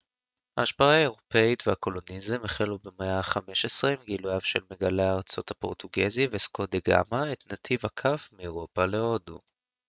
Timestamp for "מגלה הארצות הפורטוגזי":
4.71-6.27